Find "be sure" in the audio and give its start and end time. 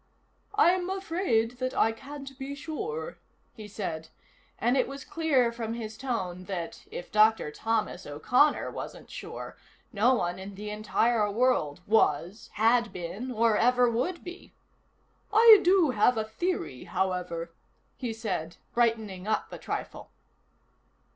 2.39-3.19